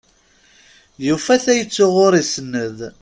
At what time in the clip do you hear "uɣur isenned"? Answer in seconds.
1.85-2.79